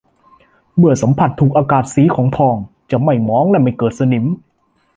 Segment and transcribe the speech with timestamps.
[0.77, 2.55] เมื่อสัมผัสถูกอากาศสีของทอง
[2.91, 4.25] จะไม่หมองและไม่เกิดสนิม